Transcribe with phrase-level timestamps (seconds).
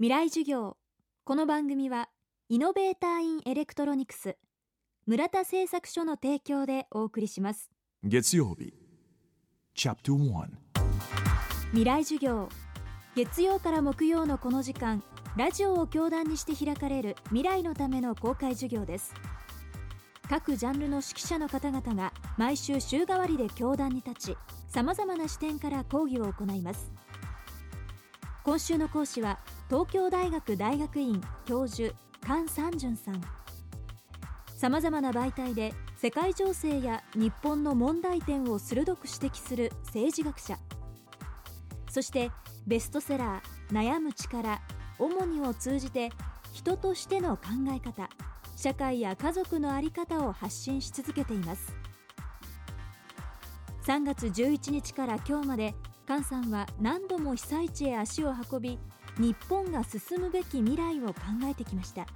[0.00, 0.76] 未来授業。
[1.22, 2.08] この番組は
[2.48, 4.36] イノベーターインエレクトロニクス
[5.06, 7.70] 村田製作所の提供でお送りします。
[8.02, 8.74] 月曜日
[9.76, 10.46] チャプター
[11.70, 12.48] 未来授業。
[13.14, 15.04] 月曜から木曜のこの時間
[15.36, 19.14] ラジオを教壇にして開かれる未来のための公開授業です。
[20.28, 24.36] 各ジャンルの指揮者の方々が毎週週替わりで教壇に立ち
[24.66, 26.90] さまざまな視点から講義を行います。
[28.42, 29.38] 今週の講師は
[29.74, 31.92] 東京大学大学院教授
[32.22, 33.20] 菅三淳さん。
[34.56, 40.56] さまざまな媒体で世界情勢や日本の問題点を鋭く指摘する政治学者。
[41.90, 42.30] そして
[42.68, 44.60] ベストセラー「悩む力」
[45.00, 46.12] 「主に」を通じて
[46.52, 48.08] 人としての考え方
[48.54, 51.74] 社会や家族の在り方を発信し続けています。
[53.82, 55.74] 3月11日から今日まで
[56.06, 58.78] 菅さんは何度も被災地へ足を運び
[59.18, 62.06] 日本が進むべき未来を考えてきました。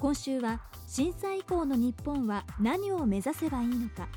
[0.00, 4.08] 今週は震災以降の日本は何を目指せばいいのか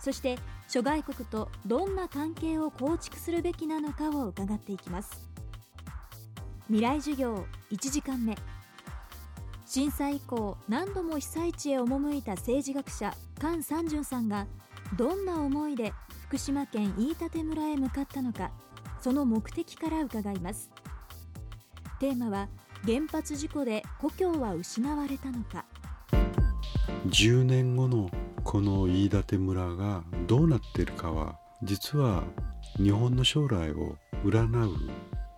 [0.00, 5.28] そして諸外国とどんな関係を構築するべきなのかを伺っていきます。
[6.68, 8.36] 未来授業1時間目。
[9.64, 14.46] 震災以降何度も被災地へ赴いた政治学者菅三淳さんが
[14.96, 15.92] どんな思いで
[16.26, 18.50] 福島県飯舘村へ向かったのか
[19.06, 20.68] その目的から伺います。
[22.00, 22.48] テーマは
[22.84, 25.64] 原発事故で故郷は失われたのか。
[27.06, 28.10] 10年後の
[28.42, 32.24] この飯舘村がどうなってるかは実は
[32.78, 34.76] 日本の将来を占う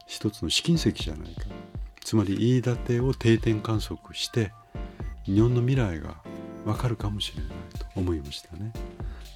[0.06, 1.42] 一つの試金石じゃないか。
[2.02, 4.50] つまり飯舘を定点観測して
[5.26, 6.22] 日本の未来が
[6.64, 8.72] わかるかもしれないと思いましたね。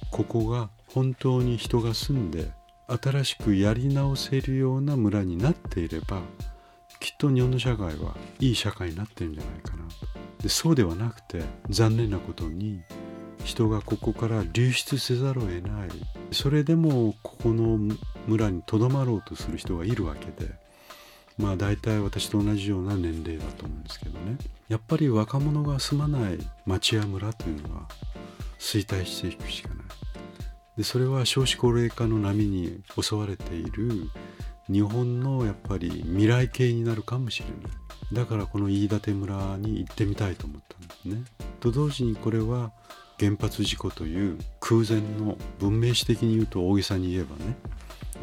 [0.09, 2.51] ここが本当に人が住んで
[2.87, 6.21] 新しくやり直せるような村になっていれば
[6.99, 9.83] きっと日本の社会はいい社会になってるんじゃないかな。
[9.85, 12.81] とでそうではなくて残念なことに
[13.43, 15.89] 人がここから流出せざるを得ない。
[16.31, 17.77] それでもここの
[18.27, 20.51] 村にとどまろうとする人がいるわけで
[21.37, 24.37] まあ大体私と同じような年齢だと思うんですけどね。
[24.69, 27.87] やっぱり若者が住まない町や村というのは
[28.59, 29.82] 衰退していくしかない。
[30.77, 34.09] でそれは少子高齢化の波に襲われている
[34.71, 37.55] 日本のやっぱり未来形になるかもしれない。
[38.13, 41.23] だからこの飯舘村に行ってみたいと思ったんですね。
[41.59, 42.71] と同時にこれは
[43.19, 47.55] 原発事故という空前の文明史的に言うと大げさに言えばね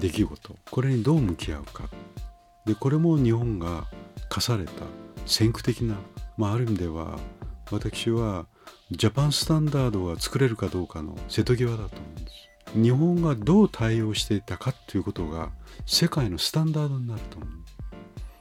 [0.00, 0.56] 出来事。
[0.70, 1.88] これにどう向き合うか。
[2.66, 3.86] でこれも日本が
[4.28, 4.72] 課された
[5.26, 5.96] 先駆的な、
[6.36, 7.18] まあ、ある意味では
[7.70, 8.46] 私は
[8.90, 12.19] ジャパンスタンダードが作れるかどうかの瀬戸際だと思う。
[12.74, 15.50] 日本がどう対応していたかということが
[15.86, 17.48] 世界のスタンダードになると思う。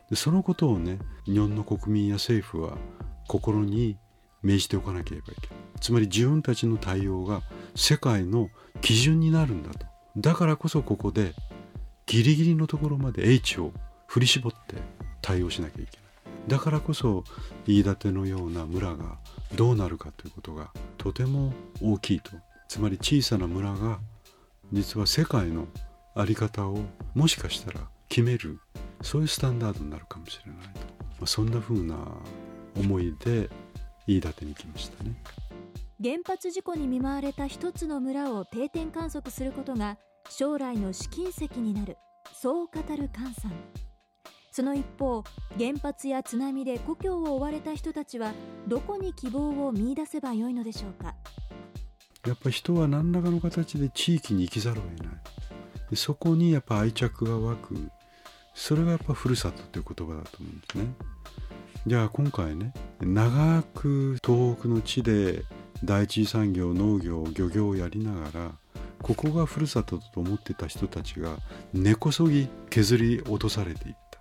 [0.10, 2.78] でそのことをね日本の国民や政府は
[3.28, 3.98] 心に
[4.42, 5.58] 銘じておかなければいけない。
[5.80, 7.42] つまり自分たちの対応が
[7.76, 8.50] 世界の
[8.82, 9.86] 基準になるんだと。
[10.18, 11.34] だからこそここで
[12.06, 13.72] ギリギリのところまで H を
[14.08, 14.78] 振り絞って
[15.22, 16.10] 対応しなきゃいけない。
[16.48, 17.24] だからこそ
[17.68, 19.20] 飯舘のような村が
[19.56, 22.32] どうなるかということがとても大きいと。
[22.68, 24.00] つまり小さな村が
[24.72, 25.68] 実は世界の
[26.16, 26.80] 在り方を
[27.16, 28.60] もしかしたら決める
[29.02, 31.96] そういうスタンダードになるかもしれないと、まあ、そんな風な
[32.78, 33.50] 思いで
[34.08, 35.16] 飯舘に来ましたね。
[36.02, 39.98] 原発事故に見舞われた一つの村を定点観測することが
[40.30, 41.98] 将来の試金石になる。
[42.34, 43.54] そう語る菅さん。
[44.52, 45.24] その一方
[45.58, 48.34] 原発や津波で故郷を追われた人たちは
[48.68, 51.16] どこに希望を見いだせばよいのでしょうか。
[52.26, 55.14] やっぱ人は何らかの形で地域に生きざるを得ない。
[55.90, 57.90] でそこにやっぱ愛着が湧く。
[58.54, 60.94] それがやっぱふるさとという言葉だと思うんですね。
[61.88, 65.44] じゃあ今回ね長く東北の地で
[65.84, 68.52] 第一次産業農業漁業をやりながら
[69.02, 71.38] ここがふるさとだと思ってた人たちが
[71.74, 74.20] 根こそぎ削り落とされていった。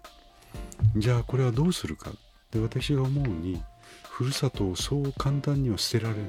[0.96, 2.12] じゃあこれはどうするか。
[2.52, 3.60] で私が思うに
[4.08, 6.24] ふるさとをそう簡単には捨てられない。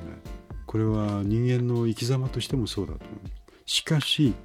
[0.70, 3.20] これは人間の生き様としてもそうだと思う。
[3.66, 4.36] しかし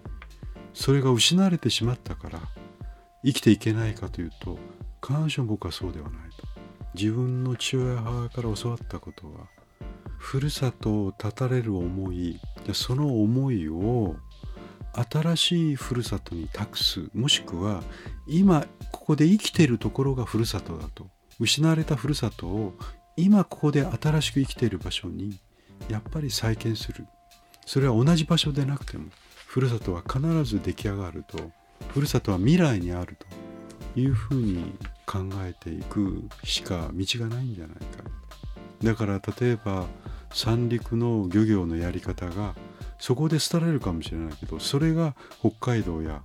[0.72, 2.40] それが失われてしまったから
[3.22, 4.58] 生きていけないかというと
[5.06, 6.46] 必ずしも僕はそうではないと。
[6.94, 9.48] 自分の父親母から教わったことは
[10.16, 12.40] ふるさとを絶たれる思い
[12.72, 14.16] その思いを
[15.10, 17.10] 新しいふるさとに託す。
[17.12, 17.82] もしくは
[18.26, 21.06] 今ここで生きているところがふるさとだと。
[21.38, 22.72] 失われたふるさとを
[23.14, 25.38] 今ここで新しく生きている場所に
[25.88, 27.06] やっぱり再建する。
[27.66, 29.06] それは同じ場所でなくても
[29.46, 31.50] ふるさとは必ず出来上がると
[31.88, 33.16] ふるさとは未来にある
[33.94, 34.74] というふうに
[35.06, 38.04] 考えていくしか道がないんじゃないか。
[38.82, 39.86] だから例えば
[40.32, 42.54] 三陸の漁業のやり方が
[42.98, 46.22] そこで廃れるかもしれないけどそれが北海道や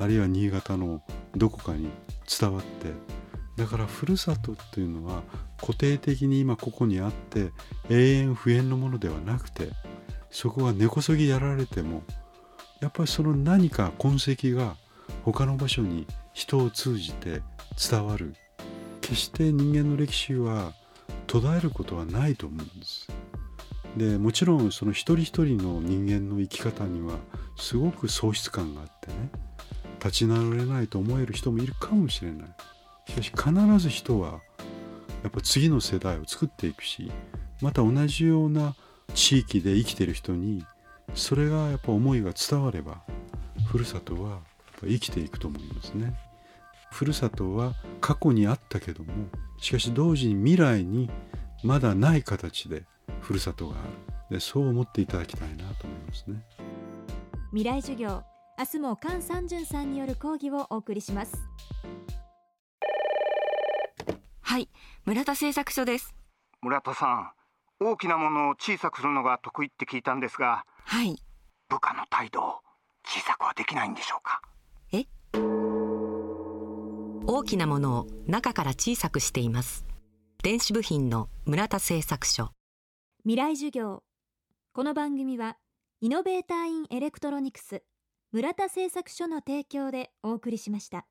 [0.00, 1.02] あるいは新潟の
[1.36, 1.88] どこかに
[2.28, 2.88] 伝わって
[3.56, 5.22] だからふるさとっていうのは
[5.60, 7.52] 固定的に今ここにあって
[7.90, 9.68] 永遠不変のものではなくて
[10.30, 12.02] そこが根こそぎやられても
[12.80, 14.76] やっぱりその何か痕跡が
[15.22, 17.42] 他の場所に人を通じて
[17.90, 18.34] 伝わる。
[19.02, 20.72] 決して人間の歴史は
[21.26, 23.08] 途絶えることはないと思うんです。
[23.96, 27.16] でもちろんその一人一人の人間の生き方には
[27.56, 29.30] すごく喪失感があってね
[29.98, 32.48] 立ち直れないと思える人もいるかもしれない。
[33.08, 34.40] しかし必ず人は
[35.22, 37.10] やっぱ次の世代を作っていくし
[37.60, 38.74] また同じような
[39.14, 40.64] 地域で生きてる人に
[41.14, 43.02] それがやっぱ思いが伝われば
[43.66, 44.40] ふるさとは
[44.80, 46.14] 生きていくと思いますね。
[46.90, 49.10] ふるさとは過去にあったけども
[49.58, 51.08] しかし同時に未来に
[51.62, 52.84] まだない形で
[53.20, 54.12] ふるさとがある。
[54.32, 56.42] でそう思っていただきたいなと思いますね。
[57.50, 58.22] 未来授業
[58.58, 61.36] 明日も菅三淳さんによる講義をお送りします。
[65.04, 66.14] 村田製作所です。
[66.60, 67.32] 村田さん
[67.84, 71.16] 大きなものを小さくするのが得意って聞いたんですがはい。
[71.68, 72.60] 部下の態度を
[73.04, 74.40] 小さくはできないんでしょうか？
[74.92, 75.06] え？
[77.26, 79.84] 大きなものを中から小さくしています。
[80.44, 82.50] 電子部品の村田製作所。
[83.24, 84.04] 未来授業。
[84.72, 85.56] この番組は
[86.00, 87.82] イノベーターインエレクトロニクス
[88.30, 91.06] 村田製作所の提供でお送りしました